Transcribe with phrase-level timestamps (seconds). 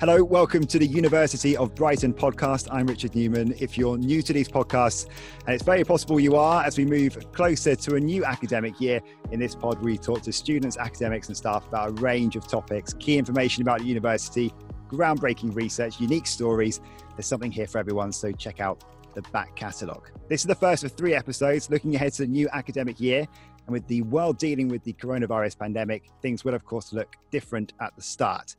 [0.00, 2.68] Hello, welcome to the University of Brighton podcast.
[2.70, 3.52] I'm Richard Newman.
[3.58, 5.06] If you're new to these podcasts,
[5.44, 9.00] and it's very possible you are, as we move closer to a new academic year,
[9.32, 12.94] in this pod, we talk to students, academics, and staff about a range of topics,
[12.94, 14.54] key information about the university,
[14.88, 16.80] groundbreaking research, unique stories.
[17.16, 18.84] There's something here for everyone, so check out
[19.16, 20.12] the back catalogue.
[20.28, 23.26] This is the first of three episodes looking ahead to the new academic year.
[23.66, 27.72] And with the world dealing with the coronavirus pandemic, things will, of course, look different
[27.80, 28.54] at the start.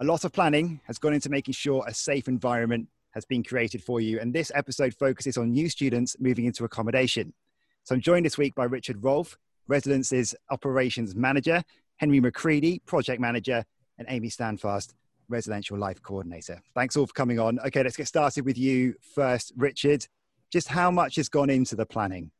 [0.00, 3.82] A lot of planning has gone into making sure a safe environment has been created
[3.82, 4.20] for you.
[4.20, 7.32] And this episode focuses on new students moving into accommodation.
[7.82, 11.64] So I'm joined this week by Richard Rolfe, Residences Operations Manager,
[11.96, 13.64] Henry McCready, Project Manager,
[13.98, 14.94] and Amy Standfast,
[15.28, 16.62] Residential Life Coordinator.
[16.76, 17.58] Thanks all for coming on.
[17.66, 20.06] Okay, let's get started with you first, Richard.
[20.52, 22.30] Just how much has gone into the planning?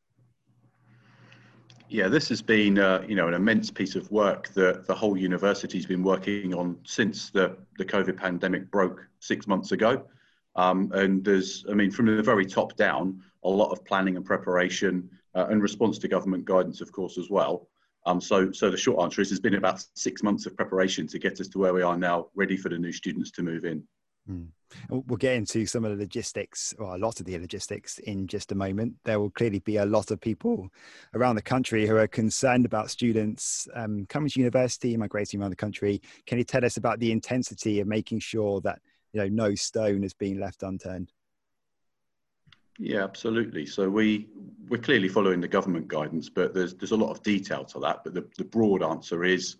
[1.91, 5.17] Yeah, this has been uh, you know an immense piece of work that the whole
[5.17, 10.05] university's been working on since the the COVID pandemic broke six months ago.
[10.55, 14.25] Um, and there's, I mean, from the very top down, a lot of planning and
[14.25, 17.69] preparation uh, and response to government guidance, of course, as well.
[18.05, 21.19] Um, so, so the short answer is, it's been about six months of preparation to
[21.19, 23.83] get us to where we are now, ready for the new students to move in.
[24.29, 24.47] Mm.
[24.89, 28.51] We'll get into some of the logistics, or a lot of the logistics, in just
[28.51, 28.95] a moment.
[29.03, 30.69] There will clearly be a lot of people
[31.15, 35.55] around the country who are concerned about students um, coming to university, migrating around the
[35.55, 36.01] country.
[36.27, 38.79] Can you tell us about the intensity of making sure that
[39.13, 41.11] you know no stone is being left unturned?
[42.77, 43.65] Yeah, absolutely.
[43.65, 44.27] So we
[44.69, 48.03] we're clearly following the government guidance, but there's there's a lot of detail to that.
[48.03, 49.57] But the, the broad answer is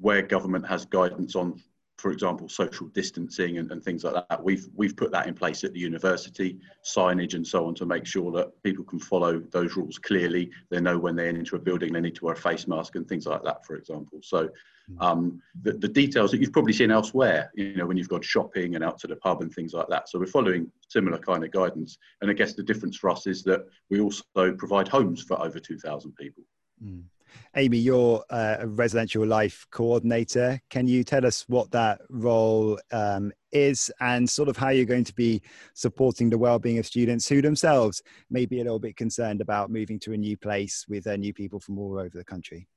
[0.00, 1.62] where government has guidance on
[1.98, 4.42] for example, social distancing and, and, things like that.
[4.42, 8.06] We've we've put that in place at the university, signage and so on, to make
[8.06, 10.50] sure that people can follow those rules clearly.
[10.70, 13.06] They know when they enter a building they need to wear a face mask and
[13.06, 14.20] things like that, for example.
[14.22, 14.48] So
[14.88, 15.02] hmm.
[15.02, 18.76] um, the, the details that you've probably seen elsewhere, you know, when you've gone shopping
[18.76, 20.08] and out to the pub and things like that.
[20.08, 21.98] So we're following similar kind of guidance.
[22.20, 25.58] And I guess the difference for us is that we also provide homes for over
[25.58, 26.44] 2,000 people.
[26.82, 27.02] Mm.
[27.56, 30.60] Amy, you're uh, a residential life coordinator.
[30.70, 35.04] Can you tell us what that role um, is and sort of how you're going
[35.04, 35.42] to be
[35.74, 39.98] supporting the well-being of students who themselves may be a little bit concerned about moving
[40.00, 42.68] to a new place with uh, new people from all over the country?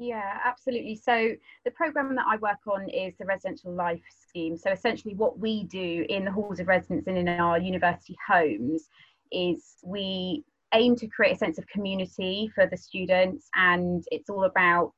[0.00, 0.96] Yeah, absolutely.
[0.96, 1.32] So
[1.66, 4.56] the program that I work on is the residential life scheme.
[4.56, 8.88] So essentially, what we do in the halls of residence and in our university homes
[9.30, 10.44] is we
[10.74, 14.92] aim to create a sense of community for the students and it's all about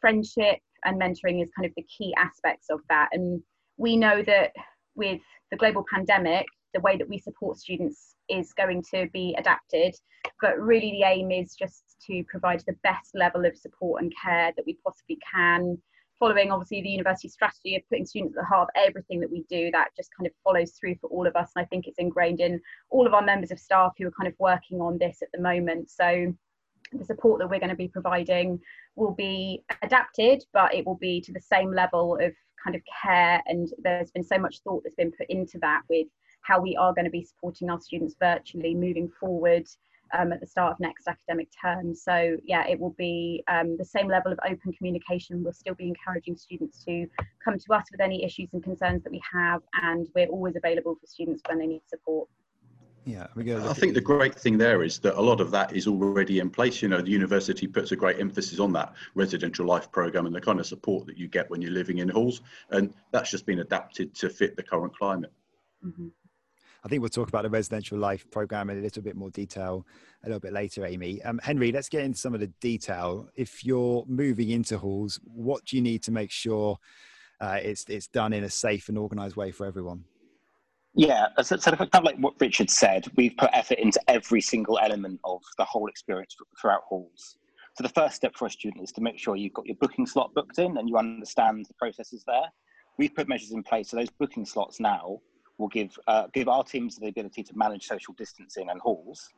[0.00, 3.08] friendship and mentoring is kind of the key aspects of that.
[3.12, 3.42] And
[3.76, 4.52] we know that
[4.94, 9.94] with the global pandemic the way that we support students is going to be adapted
[10.42, 14.52] but really the aim is just to provide the best level of support and care
[14.56, 15.78] that we possibly can
[16.18, 19.44] following obviously the university strategy of putting students at the heart of everything that we
[19.48, 21.50] do that just kind of follows through for all of us.
[21.54, 22.60] And i think it's ingrained in
[22.90, 25.40] all of our members of staff who are kind of working on this at the
[25.40, 25.90] moment.
[25.90, 26.34] So
[26.92, 28.60] the support that we're going to be providing
[28.94, 33.42] will be adapted but it will be to the same level of kind of care.
[33.46, 36.06] And there's been so much thought that's been put into that with
[36.42, 39.66] how we are going to be supporting our students virtually moving forward
[40.12, 41.94] um, at the start of next academic term.
[41.94, 45.42] So yeah, it will be um, the same level of open communication.
[45.42, 47.06] We'll still be encouraging students to
[47.44, 50.96] come to us with any issues and concerns that we have, and we're always available
[51.00, 52.28] for students when they need support.
[53.06, 56.40] Yeah, I think the great thing there is that a lot of that is already
[56.40, 56.82] in place.
[56.82, 60.40] You know, the university puts a great emphasis on that residential life program and the
[60.40, 62.40] kind of support that you get when you're living in halls,
[62.70, 65.32] and that's just been adapted to fit the current climate.
[65.84, 66.08] Mm-hmm.
[66.86, 69.84] I think we'll talk about the residential life program in a little bit more detail
[70.22, 71.20] a little bit later, Amy.
[71.24, 73.28] Um, Henry, let's get into some of the detail.
[73.34, 76.78] If you're moving into halls, what do you need to make sure
[77.40, 80.04] uh, it's it's done in a safe and organised way for everyone?
[80.94, 84.78] Yeah, so, so kind of like what Richard said, we've put effort into every single
[84.78, 87.36] element of the whole experience throughout halls.
[87.76, 90.06] So the first step for a student is to make sure you've got your booking
[90.06, 92.46] slot booked in and you understand the processes there.
[92.96, 95.18] We've put measures in place so those booking slots now
[95.58, 99.28] will give uh, give our teams the ability to manage social distancing and halls,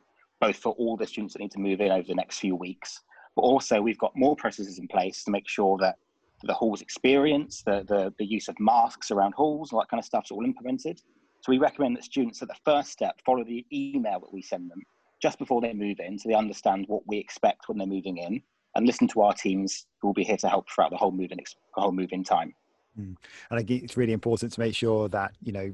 [0.41, 3.01] both for all the students that need to move in over the next few weeks.
[3.35, 5.95] But also, we've got more processes in place to make sure that
[6.43, 10.05] the halls experience, the, the, the use of masks around halls, all that kind of
[10.05, 11.01] stuff is all implemented.
[11.41, 14.69] So we recommend that students at the first step follow the email that we send
[14.69, 14.81] them
[15.21, 18.41] just before they move in so they understand what we expect when they're moving in
[18.75, 21.31] and listen to our teams who will be here to help throughout the whole move
[21.31, 21.39] in,
[21.73, 22.53] whole move in time.
[22.99, 23.15] Mm.
[23.49, 25.73] And I think it's really important to make sure that, you know,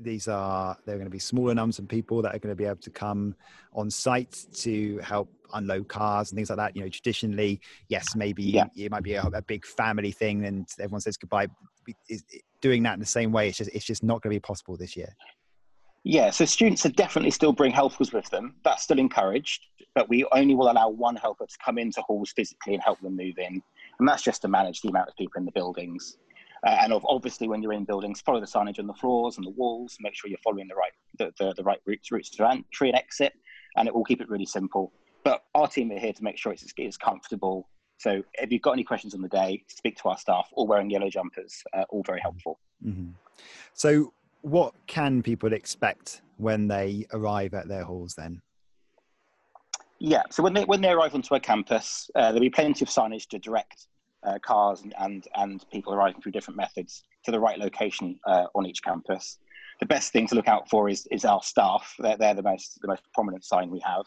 [0.00, 2.56] these are there are going to be smaller numbers of people that are going to
[2.56, 3.34] be able to come
[3.72, 7.58] on site to help unload cars and things like that you know traditionally
[7.88, 8.66] yes maybe yeah.
[8.76, 11.46] it might be a, a, big family thing and everyone says goodbye
[12.60, 13.48] doing that in the same way.
[13.48, 15.14] It's just it's just not going to be possible this year.
[16.04, 18.54] Yeah, so students are definitely still bring helpers with them.
[18.64, 19.62] That's still encouraged,
[19.94, 23.16] but we only will allow one helper to come into halls physically and help them
[23.16, 23.62] move in,
[23.98, 26.16] and that's just to manage the amount of people in the buildings.
[26.66, 29.50] Uh, and obviously, when you're in buildings, follow the signage on the floors and the
[29.50, 29.96] walls.
[30.00, 32.98] Make sure you're following the right the, the, the right routes routes to entry and
[32.98, 33.32] exit,
[33.76, 34.92] and it will keep it really simple.
[35.24, 37.68] But our team are here to make sure it's, it's comfortable.
[37.98, 40.48] So if you've got any questions on the day, speak to our staff.
[40.52, 42.60] All wearing yellow jumpers, uh, all very helpful.
[42.84, 43.10] Mm-hmm.
[43.74, 44.12] So,
[44.42, 48.40] what can people expect when they arrive at their halls then?
[49.98, 52.88] Yeah, so when they when they arrive onto a campus, uh, there'll be plenty of
[52.88, 53.88] signage to direct
[54.26, 58.46] uh, cars and, and, and people arriving through different methods to the right location uh,
[58.54, 59.38] on each campus.
[59.80, 61.94] The best thing to look out for is, is our staff.
[61.98, 64.04] They're, they're the most the most prominent sign we have,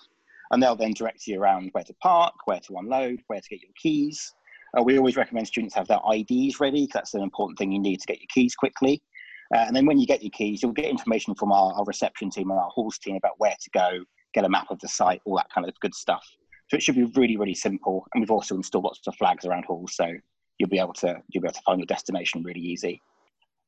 [0.52, 3.62] and they'll then direct you around where to park, where to unload, where to get
[3.62, 4.34] your keys.
[4.78, 7.80] Uh, we always recommend students have their IDs ready because that's an important thing you
[7.80, 9.02] need to get your keys quickly.
[9.54, 12.30] Uh, and then when you get your keys, you'll get information from our, our reception
[12.30, 14.04] team and our halls team about where to go,
[14.34, 16.26] get a map of the site, all that kind of good stuff.
[16.72, 18.08] So it should be really, really simple.
[18.14, 20.10] And we've also installed lots of flags around halls, so
[20.58, 23.02] you'll be able to you'll be able to find your destination really easy.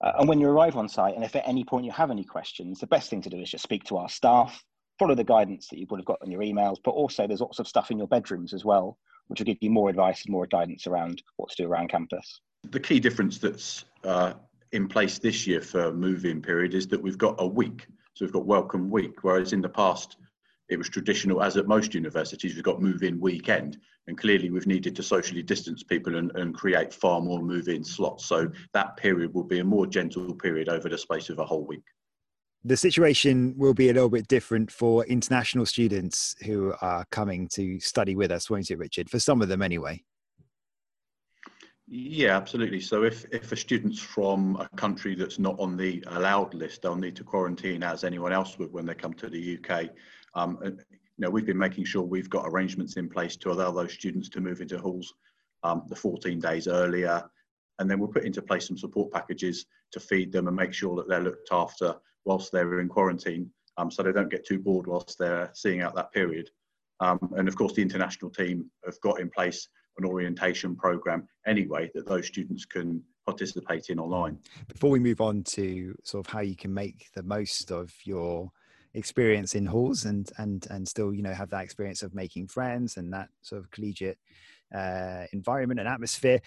[0.01, 2.23] Uh, and when you arrive on site, and if at any point you have any
[2.23, 4.63] questions, the best thing to do is just speak to our staff,
[4.99, 7.59] follow the guidance that you would have got in your emails, but also there's lots
[7.59, 8.97] of stuff in your bedrooms as well,
[9.27, 12.39] which will give you more advice and more guidance around what to do around campus.
[12.71, 14.35] The key difference that's uh,
[14.71, 17.85] in place this year for move-in period is that we've got a week.
[18.13, 20.15] So we've got welcome week, whereas in the past
[20.73, 23.77] it was traditional, as at most universities, we've got move-in weekend,
[24.07, 28.25] and clearly we've needed to socially distance people and, and create far more move-in slots.
[28.25, 31.65] So that period will be a more gentle period over the space of a whole
[31.65, 31.83] week.
[32.65, 37.79] The situation will be a little bit different for international students who are coming to
[37.79, 39.09] study with us, won't it, Richard?
[39.09, 40.01] For some of them, anyway.
[41.87, 42.79] Yeah, absolutely.
[42.79, 46.95] So if, if a student's from a country that's not on the allowed list, they'll
[46.95, 49.89] need to quarantine as anyone else would when they come to the UK.
[50.35, 53.71] Um, and, you know, we've been making sure we've got arrangements in place to allow
[53.71, 55.13] those students to move into halls
[55.63, 57.23] um, the 14 days earlier.
[57.79, 60.95] And then we'll put into place some support packages to feed them and make sure
[60.95, 61.95] that they're looked after
[62.25, 65.95] whilst they're in quarantine um, so they don't get too bored whilst they're seeing out
[65.95, 66.49] that period.
[66.99, 71.89] Um, and of course, the international team have got in place an orientation program anyway
[71.93, 74.37] that those students can participate in online.
[74.67, 78.51] Before we move on to sort of how you can make the most of your
[78.93, 82.97] experience in halls and and and still you know have that experience of making friends
[82.97, 84.17] and that sort of collegiate
[84.73, 86.39] uh, environment and atmosphere.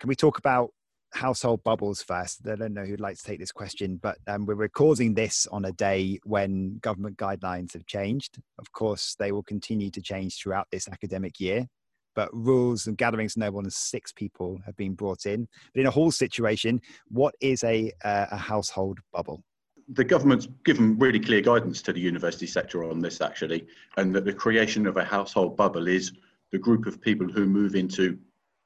[0.00, 0.70] Can we talk about
[1.12, 2.40] household bubbles first?
[2.48, 5.64] I don't know who'd like to take this question but um, we're recording this on
[5.64, 8.38] a day when government guidelines have changed.
[8.58, 11.68] Of course they will continue to change throughout this academic year
[12.16, 15.48] but rules and gatherings no more than six people have been brought in.
[15.72, 19.44] But in a hall situation what is a, uh, a household bubble
[19.88, 23.66] the government's given really clear guidance to the university sector on this actually,
[23.96, 26.12] and that the creation of a household bubble is
[26.52, 28.18] the group of people who move into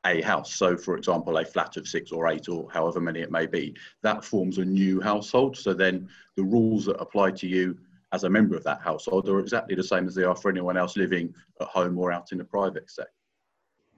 [0.06, 0.54] a house.
[0.54, 3.74] So, for example, a flat of six or eight or however many it may be,
[4.02, 5.56] that forms a new household.
[5.56, 7.76] So then the rules that apply to you
[8.12, 10.76] as a member of that household are exactly the same as they are for anyone
[10.76, 13.12] else living at home or out in the private sector.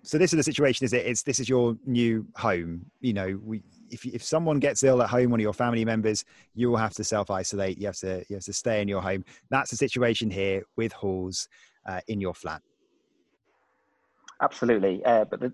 [0.02, 1.06] So this is the situation, is it?
[1.06, 2.86] It's this is your new home.
[3.00, 6.24] You know, we if if someone gets ill at home, one of your family members,
[6.54, 7.78] you will have to self isolate.
[7.78, 9.24] You have to you have to stay in your home.
[9.50, 11.48] That's the situation here with halls
[11.86, 12.62] uh, in your flat.
[14.42, 15.52] Absolutely, uh, but the,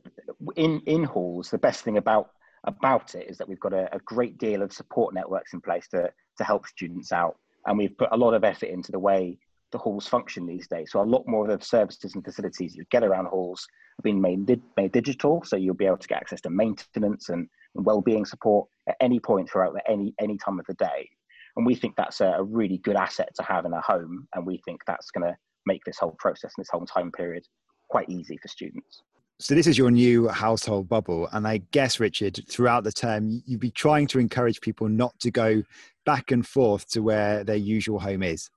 [0.55, 2.31] in in halls, the best thing about
[2.65, 5.89] about it is that we've got a, a great deal of support networks in place
[5.89, 9.39] to to help students out, and we've put a lot of effort into the way
[9.73, 10.93] the halls function these days.
[10.93, 13.67] So a lot more of the services and facilities you get around halls
[13.99, 17.49] have been made made digital, so you'll be able to get access to maintenance and
[17.75, 21.09] well-being support at any point throughout the, any any time of the day.
[21.57, 24.47] And we think that's a, a really good asset to have in a home, and
[24.47, 27.45] we think that's going to make this whole process and this whole time period
[27.89, 29.03] quite easy for students.
[29.39, 33.61] So this is your new household bubble, and I guess Richard, throughout the term, you'd
[33.61, 35.63] be trying to encourage people not to go
[36.07, 38.49] back and forth to where their usual home is.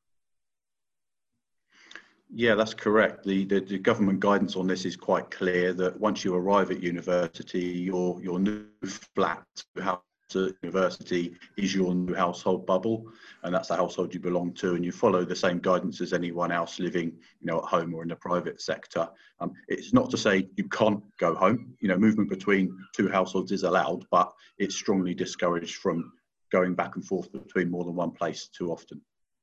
[2.31, 3.25] Yeah, that's correct.
[3.25, 6.81] The, the, the, government guidance on this is quite clear that once you arrive at
[6.81, 9.43] university, your your new flat
[9.81, 10.01] house
[10.35, 13.05] at university is your new household bubble,
[13.43, 16.51] and that's the household you belong to, and you follow the same guidance as anyone
[16.51, 17.07] else living,
[17.39, 19.09] you know, at home or in the private sector.
[19.39, 21.73] Um, it's not to say you can't go home.
[21.79, 26.11] You know, movement between two households is allowed, but it's strongly discouraged from
[26.51, 29.01] going back and forth between more than one place too often.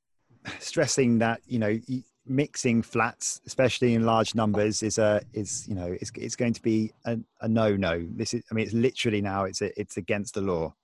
[0.61, 1.76] Stressing that you know
[2.26, 6.62] mixing flats, especially in large numbers, is a is you know it's it's going to
[6.62, 8.06] be a, a no no.
[8.11, 10.75] This is I mean it's literally now it's a, it's against the law.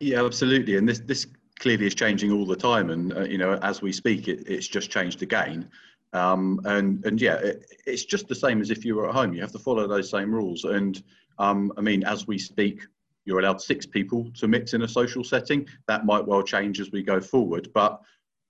[0.00, 0.76] Yeah, absolutely.
[0.76, 1.26] And this this
[1.58, 2.90] clearly is changing all the time.
[2.90, 5.68] And uh, you know, as we speak, it, it's just changed again.
[6.12, 9.32] Um, and and yeah, it, it's just the same as if you were at home.
[9.32, 10.64] You have to follow those same rules.
[10.64, 11.02] And
[11.38, 12.82] um, I mean, as we speak,
[13.24, 15.66] you're allowed six people to mix in a social setting.
[15.88, 18.00] That might well change as we go forward, but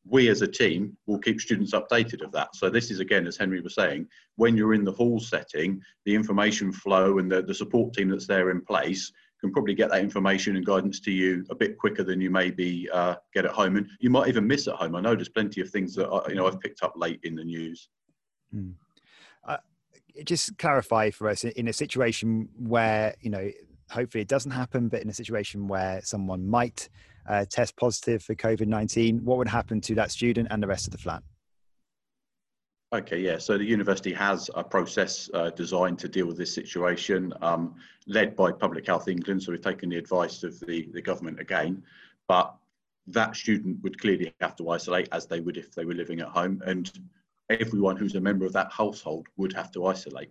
[0.06, 2.54] we as a team will keep students updated of that.
[2.54, 4.06] So this is again, as Henry was saying,
[4.36, 8.26] when you're in the hall setting, the information flow and the, the support team that's
[8.26, 12.02] there in place can probably get that information and guidance to you a bit quicker
[12.02, 13.76] than you maybe uh, get at home.
[13.76, 14.94] And you might even miss at home.
[14.94, 17.34] I know there's plenty of things that I, you know I've picked up late in
[17.34, 17.88] the news.
[18.52, 18.70] Hmm.
[19.46, 19.58] Uh,
[20.24, 23.50] just clarify for us in a situation where you know
[23.90, 26.88] hopefully it doesn't happen, but in a situation where someone might
[27.28, 30.86] uh, test positive for COVID 19, what would happen to that student and the rest
[30.86, 31.22] of the flat?
[32.94, 33.38] Okay, yeah.
[33.38, 37.74] So the university has a process uh, designed to deal with this situation, um,
[38.06, 39.42] led by Public Health England.
[39.42, 41.82] So we've taken the advice of the, the government again,
[42.28, 42.54] but
[43.08, 46.28] that student would clearly have to isolate as they would if they were living at
[46.28, 46.92] home, and
[47.50, 50.30] everyone who's a member of that household would have to isolate.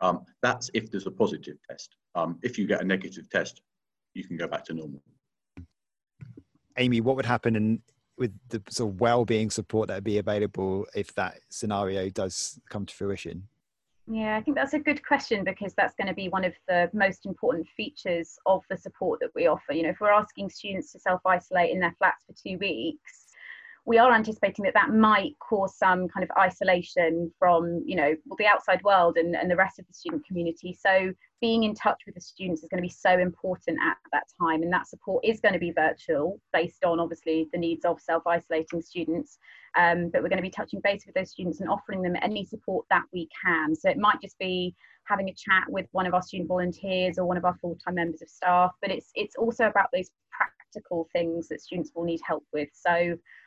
[0.00, 1.96] Um, that's if there's a positive test.
[2.16, 3.62] Um, if you get a negative test,
[4.14, 5.00] you can go back to normal.
[6.80, 7.82] Amy, what would happen in,
[8.16, 12.86] with the sort of well-being support that would be available if that scenario does come
[12.86, 13.46] to fruition?
[14.10, 16.90] Yeah, I think that's a good question because that's going to be one of the
[16.92, 19.72] most important features of the support that we offer.
[19.72, 23.26] You know, if we're asking students to self isolate in their flats for two weeks,
[23.86, 28.46] we are anticipating that that might cause some kind of isolation from you know the
[28.46, 30.76] outside world and, and the rest of the student community.
[30.78, 34.24] So being in touch with the students is going to be so important at that
[34.38, 37.98] time and that support is going to be virtual based on obviously the needs of
[38.00, 39.38] self-isolating students.
[39.78, 42.44] Um, but we're going to be touching base with those students and offering them any
[42.44, 43.74] support that we can.
[43.74, 47.24] So it might just be having a chat with one of our student volunteers or
[47.24, 50.59] one of our full-time members of staff but it's it's also about those practical
[51.12, 52.90] things that students will need help with so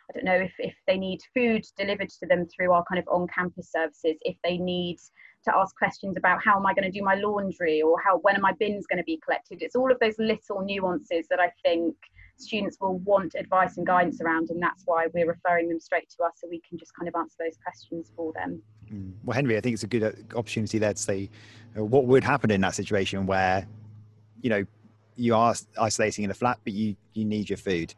[0.10, 3.08] I don't know if, if they need food delivered to them through our kind of
[3.08, 4.98] on campus services, if they need
[5.46, 8.36] to ask questions about how am I going to do my laundry or how when
[8.36, 9.62] are my bins going to be collected.
[9.62, 11.96] It's all of those little nuances that I think
[12.38, 16.24] students will want advice and guidance around, and that's why we're referring them straight to
[16.24, 18.62] us so we can just kind of answer those questions for them.
[18.92, 19.13] Mm.
[19.24, 21.30] Well, Henry, I think it's a good uh, opportunity there to say
[21.77, 23.68] uh, what would happen in that situation where,
[24.42, 24.65] you know,
[25.15, 27.93] you are isolating in a flat, but you you need your food.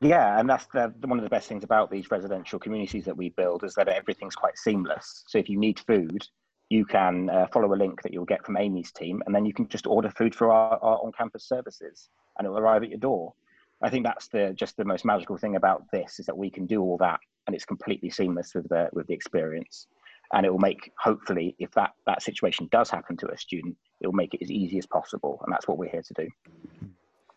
[0.00, 3.28] Yeah, and that's the, one of the best things about these residential communities that we
[3.30, 5.22] build is that everything's quite seamless.
[5.28, 6.26] So if you need food,
[6.70, 9.52] you can uh, follow a link that you'll get from Amy's team, and then you
[9.52, 12.98] can just order food for our, our on-campus services, and it will arrive at your
[12.98, 13.32] door.
[13.80, 16.66] I think that's the just the most magical thing about this is that we can
[16.66, 19.86] do all that, and it's completely seamless with the with the experience,
[20.32, 24.06] and it will make hopefully if that that situation does happen to a student, it
[24.06, 26.28] will make it as easy as possible, and that's what we're here to do.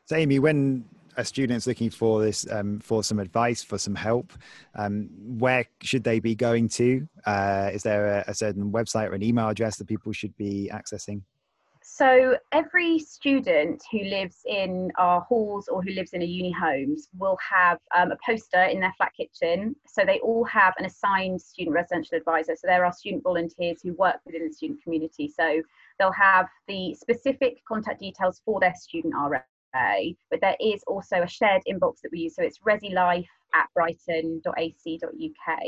[0.05, 0.85] So, Amy, when
[1.17, 4.33] a student's looking for this um, for some advice for some help
[4.75, 7.07] um, where should they be going to?
[7.25, 10.69] Uh, is there a, a, certain website or an email address that people should be
[10.73, 11.21] accessing
[11.97, 17.07] so every student who lives in our halls or who lives in a uni homes
[17.17, 19.77] will have um, a poster in their flat kitchen.
[19.87, 22.57] So they all have an assigned student residential advisor.
[22.57, 25.31] So there are student volunteers who work within the student community.
[25.33, 25.61] So
[25.97, 29.39] they'll have the specific contact details for their student RA
[30.32, 32.36] but there is also a shared inbox that we use.
[32.36, 35.60] So it's resilife at brighton.ac.uk.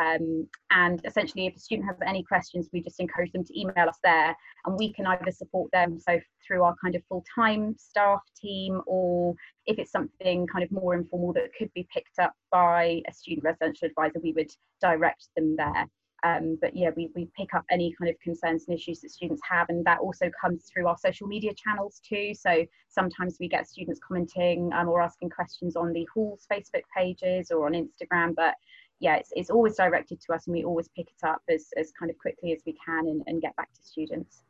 [0.00, 3.88] Um, and essentially, if a student has any questions, we just encourage them to email
[3.88, 8.20] us there, and we can either support them so through our kind of full-time staff
[8.40, 9.34] team, or
[9.66, 13.44] if it's something kind of more informal that could be picked up by a student
[13.44, 14.50] residential advisor, we would
[14.80, 15.86] direct them there.
[16.24, 19.40] Um, but yeah, we, we pick up any kind of concerns and issues that students
[19.48, 22.34] have, and that also comes through our social media channels too.
[22.34, 27.50] So sometimes we get students commenting um, or asking questions on the Hall's Facebook pages
[27.50, 28.34] or on Instagram.
[28.34, 28.54] But
[29.00, 31.92] yeah, it's, it's always directed to us, and we always pick it up as, as
[31.98, 34.42] kind of quickly as we can and, and get back to students.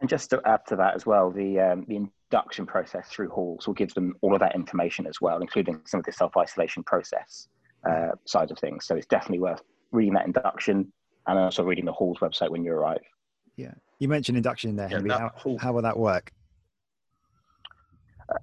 [0.00, 3.66] And just to add to that as well, the um, the induction process through halls
[3.66, 6.82] will give them all of that information as well, including some of the self isolation
[6.82, 7.48] process
[7.88, 8.86] uh, side of things.
[8.86, 9.62] So it's definitely worth
[9.94, 10.92] reading that induction
[11.26, 13.00] and also reading the hall's website when you arrive.
[13.56, 15.08] Yeah, you mentioned induction there, Henry.
[15.08, 16.32] Yeah, how, how will that work?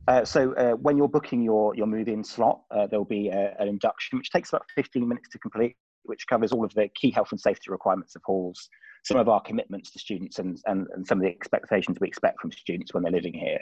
[0.08, 3.68] Uh, so uh, when you're booking your your move-in slot, uh, there'll be a, an
[3.68, 7.30] induction which takes about 15 minutes to complete, which covers all of the key health
[7.32, 8.70] and safety requirements of halls,
[9.04, 12.40] some of our commitments to students, and and, and some of the expectations we expect
[12.40, 13.60] from students when they're living here.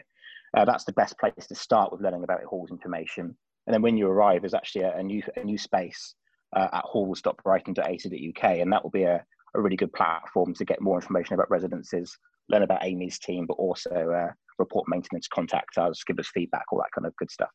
[0.57, 3.35] Uh, that's the best place to start with learning about halls information.
[3.67, 6.15] And then when you arrive, there's actually a, a new a new space
[6.55, 9.23] uh, at halls.brighton.ac.uk, and that will be a,
[9.55, 12.17] a really good platform to get more information about residences,
[12.49, 16.79] learn about Amy's team, but also uh, report maintenance, contact us, give us feedback, all
[16.79, 17.49] that kind of good stuff.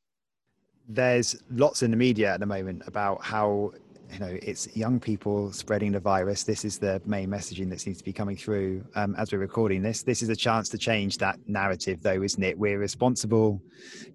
[0.88, 3.72] There's lots in the media at the moment about how
[4.12, 6.44] you know it's young people spreading the virus.
[6.44, 9.82] This is the main messaging that seems to be coming through um, as we're recording
[9.82, 10.02] this.
[10.02, 12.58] This is a chance to change that narrative though isn't it?
[12.58, 13.62] We're responsible.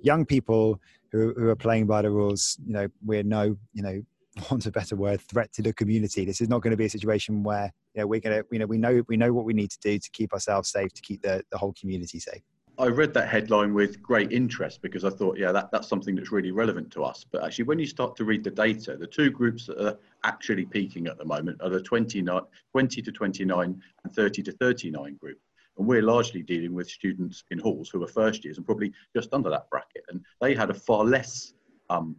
[0.02, 0.80] Young people
[1.12, 4.04] who, who are playing by the rules you know we're no you know
[4.52, 6.90] want a better word threat to the community this is not going to be a
[6.90, 9.54] situation where you know we're going to you know we know we know what we
[9.54, 12.42] need to do to keep ourselves safe to keep the, the whole community safe
[12.80, 16.32] I read that headline with great interest because I thought, yeah, that, that's something that's
[16.32, 17.26] really relevant to us.
[17.30, 20.64] But actually, when you start to read the data, the two groups that are actually
[20.64, 22.40] peaking at the moment are the 29,
[22.72, 25.38] 20 to 29 and 30 to 39 group.
[25.78, 29.34] And we're largely dealing with students in halls who are first years and probably just
[29.34, 30.06] under that bracket.
[30.08, 31.54] And they had a far less
[31.90, 32.16] um,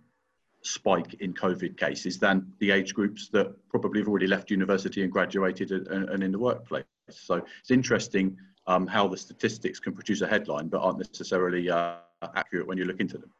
[0.62, 5.12] spike in COVID cases than the age groups that probably have already left university and
[5.12, 6.84] graduated and, and in the workplace.
[7.08, 8.36] So it's interesting
[8.66, 11.94] um, how the statistics can produce a headline but aren't necessarily uh,
[12.34, 13.30] accurate when you look into them.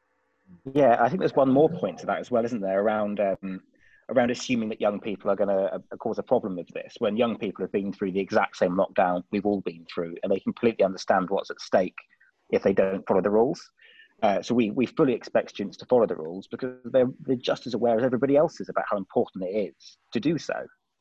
[0.74, 2.80] Yeah, I think there's one more point to that as well, isn't there?
[2.80, 3.60] Around um,
[4.10, 7.16] around assuming that young people are going to uh, cause a problem with this, when
[7.16, 10.40] young people have been through the exact same lockdown we've all been through, and they
[10.40, 11.94] completely understand what's at stake
[12.50, 13.70] if they don't follow the rules.
[14.22, 17.66] Uh, so we, we fully expect students to follow the rules because they're, they're just
[17.66, 20.54] as aware as everybody else is about how important it is to do so.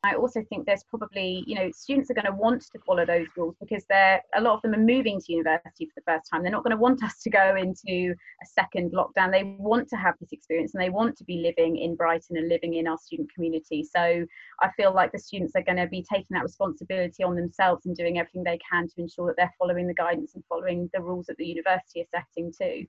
[0.04, 3.28] I also think there's probably, you know, students are going to want to follow those
[3.36, 6.42] rules because they're a lot of them are moving to university for the first time.
[6.42, 9.32] They're not going to want us to go into a second lockdown.
[9.32, 12.48] They want to have this experience and they want to be living in Brighton and
[12.48, 13.84] living in our student community.
[13.84, 14.26] So
[14.62, 17.96] I feel like the students are going to be taking that responsibility on themselves and
[17.96, 21.26] doing everything they can to ensure that they're following the guidance and following the rules
[21.26, 22.86] that the university are setting too.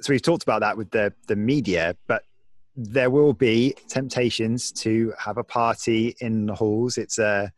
[0.00, 2.22] So we've talked about that with the the media, but
[2.76, 6.96] there will be temptations to have a party in the halls.
[6.96, 7.52] It's a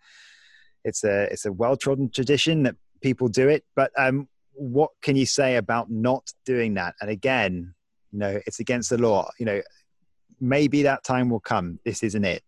[0.84, 3.64] it's a it's a well trodden tradition that people do it.
[3.76, 6.94] But um, what can you say about not doing that?
[7.02, 7.74] And again,
[8.12, 9.30] you know, it's against the law.
[9.38, 9.62] You know,
[10.40, 11.78] maybe that time will come.
[11.84, 12.42] This isn't it.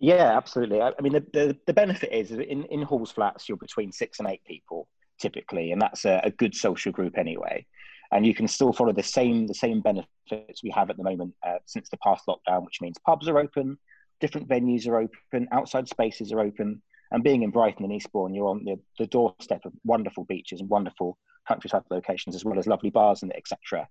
[0.00, 0.80] Yeah, absolutely.
[0.80, 4.18] I, I mean, the, the, the benefit is in in halls flats, you're between six
[4.18, 4.88] and eight people
[5.20, 7.64] typically, and that's a, a good social group anyway
[8.12, 11.34] and you can still follow the same the same benefits we have at the moment
[11.46, 13.78] uh, since the past lockdown, which means pubs are open,
[14.20, 18.48] different venues are open, outside spaces are open, and being in Brighton and Eastbourne, you're
[18.48, 22.90] on the, the doorstep of wonderful beaches and wonderful countryside locations, as well as lovely
[22.90, 23.88] bars and etc.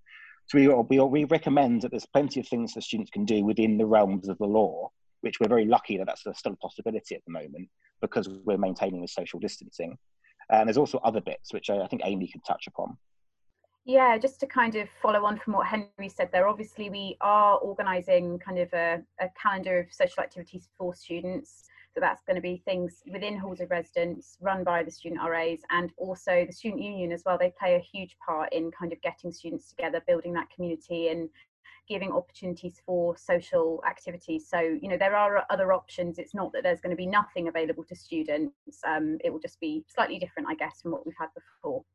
[0.47, 3.77] So we, we, we recommend that there's plenty of things that students can do within
[3.77, 7.21] the realms of the law, which we're very lucky that that's still a possibility at
[7.25, 7.69] the moment
[8.01, 9.97] because we're maintaining the social distancing.
[10.49, 12.97] And there's also other bits which I, I think Amy can touch upon.
[13.88, 17.58] Yeah, just to kind of follow on from what Henry said there, obviously we are
[17.60, 21.63] organising kind of a, a, calendar of social activities for students.
[21.93, 25.60] So that's going to be things within halls of residence run by the student RAs
[25.69, 27.38] and also the student union as well.
[27.38, 31.30] They play a huge part in kind of getting students together, building that community and
[31.88, 34.50] giving opportunities for social activities.
[34.50, 36.19] So, you know, there are other options.
[36.19, 38.54] It's not that there's going to be nothing available to students.
[38.86, 41.86] Um, it will just be slightly different, I guess, from what we've had before.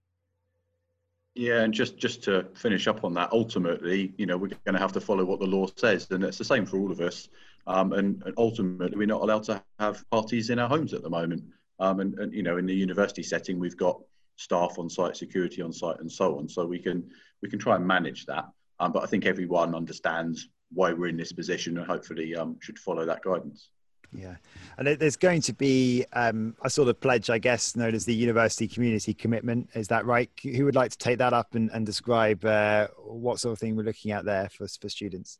[1.35, 4.79] Yeah, and just just to finish up on that, ultimately, you know, we're going to
[4.79, 7.29] have to follow what the law says, and it's the same for all of us.
[7.67, 11.09] Um, and, and, ultimately, we're not allowed to have parties in our homes at the
[11.09, 11.45] moment.
[11.79, 14.01] Um, and, and you know, in the university setting, we've got
[14.37, 16.49] staff on site, security on site, and so on.
[16.49, 17.09] So we can
[17.41, 18.47] we can try and manage that.
[18.79, 22.79] Um, but I think everyone understands why we're in this position, and hopefully um, should
[22.79, 23.71] follow that guidance.
[24.15, 24.37] Yeah,
[24.77, 28.15] and there's going to be um, a sort of pledge, I guess, known as the
[28.15, 29.71] University Community Commitment.
[29.75, 30.31] Is that right?
[30.43, 33.75] Who would like to take that up and, and describe uh, what sort of thing
[33.75, 35.39] we're looking at there for for students?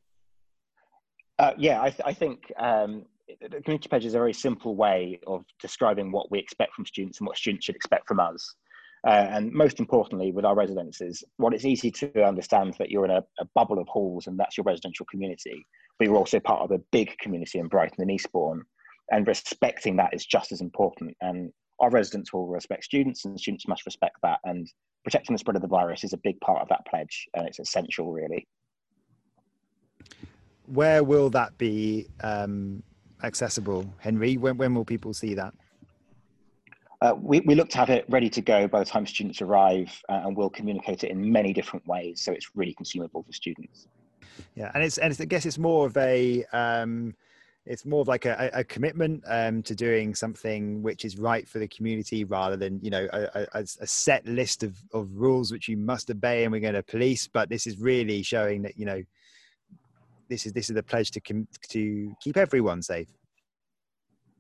[1.39, 3.05] Uh, yeah, I, th- I think um,
[3.41, 7.19] the community pledge is a very simple way of describing what we expect from students
[7.19, 8.55] and what students should expect from us.
[9.07, 13.11] Uh, and most importantly, with our residences, well, it's easy to understand that you're in
[13.11, 15.67] a, a, bubble of halls and that's your residential community,
[15.99, 18.63] but you're also part of a big community in Brighton and Eastbourne.
[19.11, 21.17] And respecting that is just as important.
[21.21, 24.39] And our residents will respect students, and students must respect that.
[24.45, 24.71] And
[25.03, 27.59] protecting the spread of the virus is a big part of that pledge, and it's
[27.59, 28.47] essential, really.
[30.67, 32.85] Where will that be um,
[33.25, 34.37] accessible, Henry?
[34.37, 35.53] When, when will people see that?
[37.03, 39.91] Uh, we, we look to have it ready to go by the time students arrive
[40.09, 43.89] uh, and we'll communicate it in many different ways so it's really consumable for students.
[44.55, 47.15] Yeah and it's and it's, i guess it's more of a um,
[47.67, 51.59] it's more of like a, a commitment um, to doing something which is right for
[51.59, 55.69] the community rather than you know a, a, a, set list of, of rules which
[55.69, 58.87] you must obey and we're going to police but this is really showing that you
[58.87, 59.03] know
[60.29, 63.09] this is this is the pledge to com- to keep everyone safe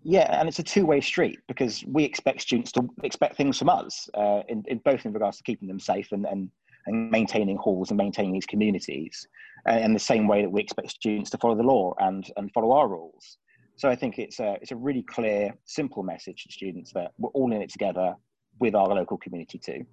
[0.04, 4.08] Yeah, and it's a two-way street because we expect students to expect things from us,
[4.14, 6.50] uh, in, in, both in regards to keeping them safe and, and,
[6.86, 9.28] and maintaining halls and maintaining these communities,
[9.68, 12.50] uh, in the same way that we expect students to follow the law and, and
[12.52, 13.38] follow our rules.
[13.76, 17.30] So I think it's a, it's a really clear, simple message to students that we're
[17.30, 18.14] all in it together
[18.58, 19.86] with our local community too.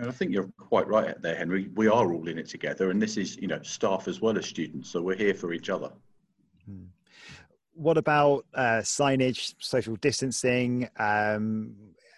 [0.00, 1.68] I think you're quite right there, Henry.
[1.74, 4.46] We are all in it together, and this is, you know, staff as well as
[4.46, 4.90] students.
[4.90, 5.90] So we're here for each other.
[6.66, 6.84] Hmm.
[7.74, 10.88] What about uh, signage, social distancing?
[10.98, 11.74] Um,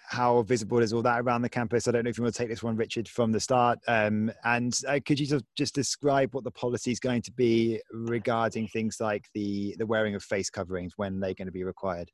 [0.06, 1.88] how visible is all that around the campus?
[1.88, 3.78] I don't know if you want to take this one, Richard, from the start.
[3.88, 7.80] Um, and uh, could you just, just describe what the policy is going to be
[7.90, 12.10] regarding things like the the wearing of face coverings when they're going to be required?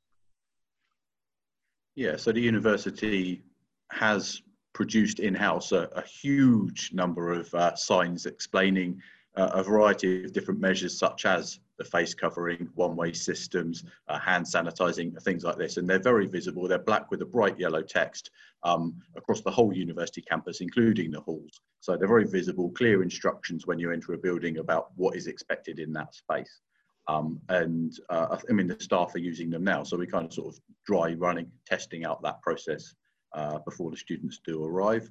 [1.95, 3.43] Yeah, so the university
[3.91, 4.41] has
[4.73, 8.99] produced in-house a, a huge number of uh, signs explaining
[9.35, 15.19] a variety of different measures such as the face covering, one-way systems, uh, hand sanitizing,
[15.23, 15.77] things like this.
[15.77, 16.67] And they're very visible.
[16.67, 18.29] They're black with a bright yellow text
[18.63, 21.61] um, across the whole university campus, including the halls.
[21.79, 25.79] So they're very visible, clear instructions when you enter a building about what is expected
[25.79, 26.59] in that space.
[27.07, 29.83] Um, and uh, I mean, the staff are using them now.
[29.83, 32.93] So we kind of sort of dry running, testing out that process
[33.33, 35.09] uh, before the students do arrive.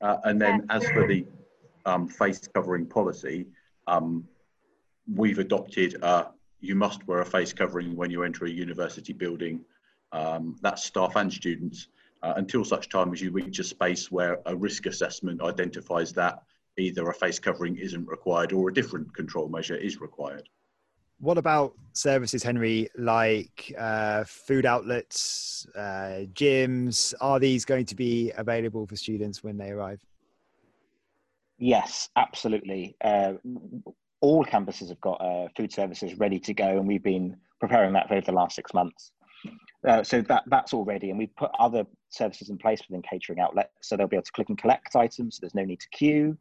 [0.00, 1.26] Uh, and then as for the
[1.86, 3.46] um, face covering policy,
[3.86, 4.24] um,
[5.12, 6.26] we've adopted uh,
[6.60, 9.64] you must wear a face covering when you enter a university building.
[10.12, 11.88] Um, that's staff and students
[12.22, 16.42] uh, until such time as you reach a space where a risk assessment identifies that
[16.78, 20.48] either a face covering isn't required or a different control measure is required.
[21.18, 27.14] What about services, Henry, like uh, food outlets, uh, gyms?
[27.20, 30.04] Are these going to be available for students when they arrive?
[31.62, 32.96] Yes, absolutely.
[33.04, 33.34] Uh,
[34.20, 38.08] all campuses have got uh, food services ready to go, and we've been preparing that
[38.08, 39.12] for over the last six months.
[39.86, 43.38] Uh, so that that's all ready, and we've put other services in place within catering
[43.38, 45.36] outlets, so they'll be able to click and collect items.
[45.36, 46.36] So there's no need to queue.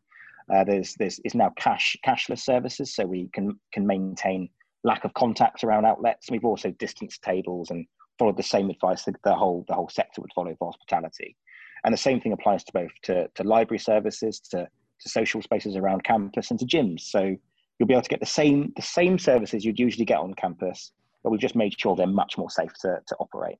[0.52, 4.50] Uh, there's there's is now cash cashless services, so we can can maintain
[4.84, 6.32] lack of contacts around outlets.
[6.32, 7.86] We've also distanced tables and
[8.18, 11.38] followed the same advice that the whole the whole sector would follow for hospitality.
[11.84, 14.68] And the same thing applies to both to, to library services, to,
[15.02, 17.02] to social spaces around campus, and to gyms.
[17.02, 17.36] So
[17.78, 20.92] you'll be able to get the same the same services you'd usually get on campus,
[21.24, 23.58] but we've just made sure they're much more safe to, to operate.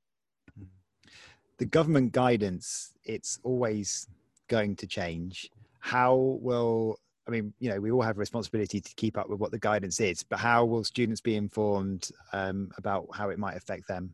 [1.58, 4.08] The government guidance, it's always
[4.48, 5.50] going to change.
[5.80, 9.38] How will I mean, you know, we all have a responsibility to keep up with
[9.38, 13.56] what the guidance is, but how will students be informed um, about how it might
[13.56, 14.12] affect them?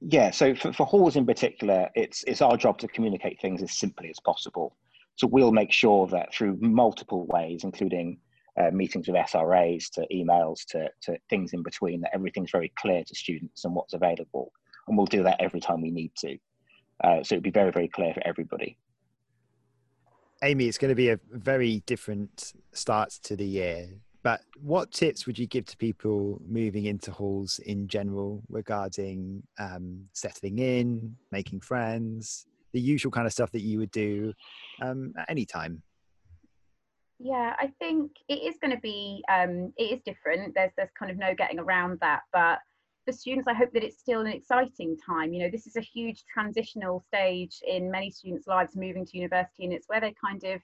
[0.00, 3.72] Yeah, so for, for halls in particular, it's it's our job to communicate things as
[3.72, 4.76] simply as possible.
[5.18, 8.18] So we'll make sure that through multiple ways, including
[8.56, 13.02] uh, meetings with SRAs to emails to, to things in between, that everything's very clear
[13.02, 14.52] to students and what's available.
[14.86, 16.38] And we'll do that every time we need to.
[17.02, 18.78] Uh, so it'll be very, very clear for everybody.
[20.44, 23.88] Amy, it's going to be a very different start to the year.
[24.22, 30.04] But what tips would you give to people moving into halls in general regarding um,
[30.12, 34.32] settling in, making friends, the usual kind of stuff that you would do
[34.82, 35.82] um, at any time?
[37.18, 40.54] Yeah, I think it is going to be um, it is different.
[40.54, 42.20] There's there's kind of no getting around that.
[42.32, 42.60] But
[43.04, 45.32] for students, I hope that it's still an exciting time.
[45.32, 49.64] You know, this is a huge transitional stage in many students' lives moving to university,
[49.64, 50.60] and it's where they kind of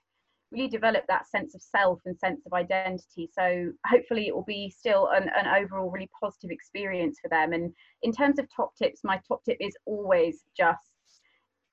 [0.52, 3.28] really develop that sense of self and sense of identity.
[3.32, 7.52] So hopefully it will be still an, an overall really positive experience for them.
[7.52, 10.93] And in terms of top tips, my top tip is always just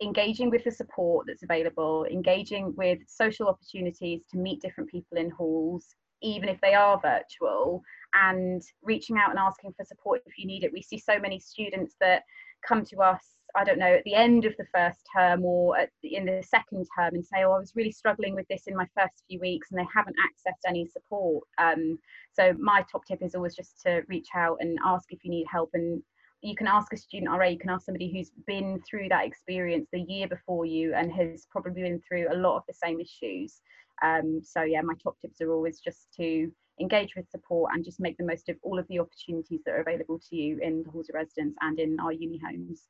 [0.01, 5.29] engaging with the support that's available, engaging with social opportunities to meet different people in
[5.29, 7.81] halls, even if they are virtual,
[8.13, 10.73] and reaching out and asking for support if you need it.
[10.73, 12.23] We see so many students that
[12.67, 13.21] come to us,
[13.55, 16.87] I don't know, at the end of the first term or the, in the second
[16.97, 19.69] term and say, Oh, I was really struggling with this in my first few weeks,
[19.71, 21.43] and they haven't accessed any support.
[21.57, 21.97] Um,
[22.33, 25.47] so, my top tip is always just to reach out and ask if you need
[25.51, 26.01] help and
[26.41, 29.87] you can ask a student RA, you can ask somebody who's been through that experience
[29.91, 33.61] the year before you and has probably been through a lot of the same issues.
[34.01, 37.99] Um, so yeah, my top tips are always just to engage with support and just
[37.99, 40.89] make the most of all of the opportunities that are available to you in the
[40.89, 42.87] halls of residence and in our uni homes.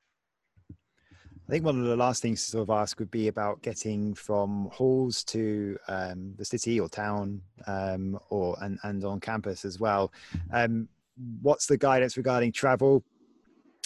[0.70, 4.14] I think one of the last things to sort of ask would be about getting
[4.14, 9.78] from halls to um, the city or town um, or and, and on campus as
[9.78, 10.14] well.
[10.54, 10.88] Um,
[11.42, 13.04] what's the guidance regarding travel?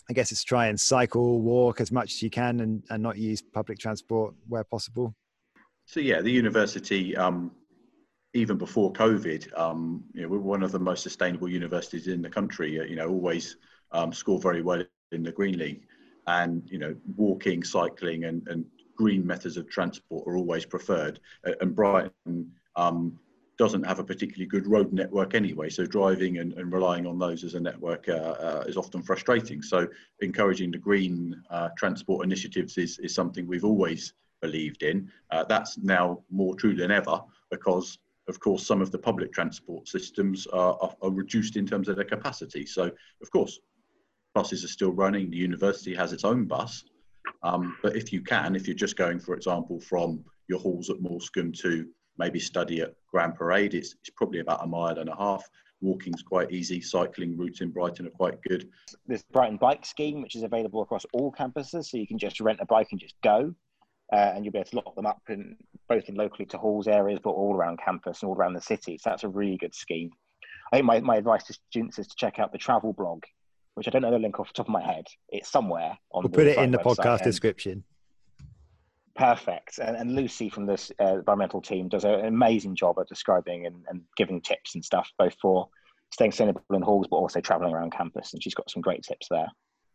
[0.09, 3.17] I guess it's try and cycle, walk as much as you can, and, and not
[3.17, 5.15] use public transport where possible.
[5.85, 7.51] So yeah, the university um,
[8.35, 12.29] even before COVID, um, you know, we're one of the most sustainable universities in the
[12.29, 12.79] country.
[12.79, 13.55] Uh, you know, always
[13.91, 15.83] um, score very well in the Green League,
[16.27, 18.65] and you know, walking, cycling, and, and
[18.97, 21.19] green methods of transport are always preferred.
[21.61, 23.17] And Brighton um,
[23.57, 27.43] doesn't have a particularly good road network anyway, so driving and, and relying on those
[27.43, 29.61] as a network uh, uh, is often frustrating.
[29.61, 29.87] So
[30.21, 35.09] encouraging the green uh, transport initiatives is, is something we've always believed in.
[35.31, 39.87] Uh, that's now more true than ever because of course, some of the public transport
[39.87, 42.65] systems are, are, are, reduced in terms of their capacity.
[42.65, 42.89] So,
[43.21, 43.59] of course,
[44.33, 45.29] buses are still running.
[45.29, 46.85] The university has its own bus.
[47.43, 50.97] Um, but if you can, if you're just going, for example, from your halls at
[50.97, 51.87] Moulsecoomb to
[52.17, 55.47] maybe study at Grand Parade, it's, it's probably about a mile and a half.
[55.81, 56.81] Walking's quite easy.
[56.81, 58.69] Cycling routes in Brighton are quite good.
[59.05, 62.59] There's Brighton Bike Scheme, which is available across all campuses, so you can just rent
[62.61, 63.53] a bike and just go
[64.11, 65.55] uh, and you'll be able to lock them up in
[65.87, 68.97] both in locally to halls areas, but all around campus and all around the city.
[68.97, 70.11] So that's a really good scheme.
[70.71, 73.23] I think my, my advice to students is to check out the travel blog,
[73.75, 75.05] which I don't know the link off the top of my head.
[75.29, 76.23] It's somewhere on.
[76.23, 77.83] We'll put it in the podcast description.
[79.15, 79.79] Perfect.
[79.79, 83.77] And, and, Lucy from this uh, environmental team does an amazing job at describing and,
[83.87, 85.69] and giving tips and stuff, both for
[86.11, 88.33] staying sustainable in halls, but also traveling around campus.
[88.33, 89.47] And she's got some great tips there.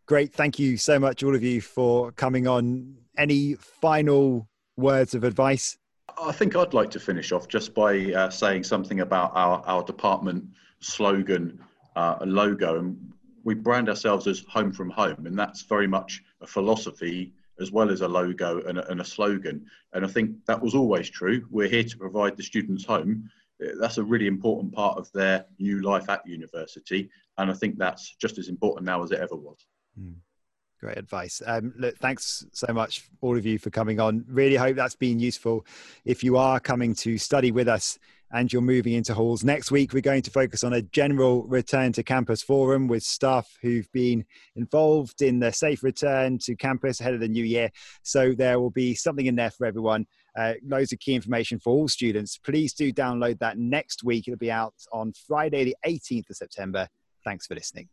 [0.06, 0.32] Great.
[0.32, 2.96] Thank you so much, all of you, for coming on.
[3.18, 5.76] Any final words of advice?
[6.20, 9.84] I think I'd like to finish off just by uh, saying something about our, our
[9.84, 10.44] department
[10.80, 11.62] slogan
[11.94, 12.78] uh, and logo.
[12.78, 13.12] And
[13.44, 17.90] we brand ourselves as Home from Home, and that's very much a philosophy as well
[17.90, 19.66] as a logo and a, and a slogan.
[19.92, 21.46] And I think that was always true.
[21.50, 23.30] We're here to provide the students home
[23.78, 27.10] that's a really important part of their new life at university.
[27.38, 29.66] And I think that's just as important now as it ever was.
[30.00, 30.14] Mm.
[30.80, 31.42] Great advice.
[31.44, 34.24] Um, look, thanks so much, all of you, for coming on.
[34.26, 35.66] Really hope that's been useful.
[36.06, 37.98] If you are coming to study with us
[38.32, 41.92] and you're moving into halls, next week we're going to focus on a general return
[41.92, 44.24] to campus forum with staff who've been
[44.56, 47.70] involved in the safe return to campus ahead of the new year.
[48.02, 50.06] So there will be something in there for everyone.
[50.38, 52.38] Uh, loads of key information for all students.
[52.38, 54.28] Please do download that next week.
[54.28, 56.88] It'll be out on Friday, the 18th of September.
[57.24, 57.88] Thanks for listening.